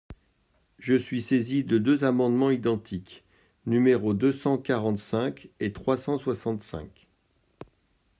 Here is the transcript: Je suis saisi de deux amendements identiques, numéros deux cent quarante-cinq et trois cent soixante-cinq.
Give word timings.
Je 0.79 0.95
suis 0.95 1.21
saisi 1.21 1.63
de 1.63 1.77
deux 1.77 2.03
amendements 2.03 2.49
identiques, 2.49 3.23
numéros 3.67 4.15
deux 4.15 4.31
cent 4.31 4.57
quarante-cinq 4.57 5.49
et 5.59 5.73
trois 5.73 5.95
cent 5.95 6.17
soixante-cinq. 6.17 7.07